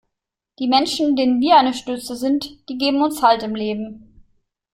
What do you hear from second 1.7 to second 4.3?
Stütze sind, die geben uns Halt im Leben.